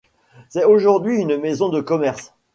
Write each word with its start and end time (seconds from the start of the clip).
C'est 0.49 0.63
aujourd'hui 0.63 1.15
une 1.19 1.37
maison 1.37 1.69
de 1.69 1.79
commerce. 1.79 2.33